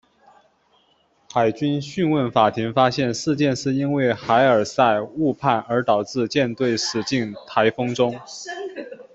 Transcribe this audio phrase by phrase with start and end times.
[1.31, 8.19] 海军讯问法庭发现事件是因为海尔赛误判而导致舰队驶进台风中。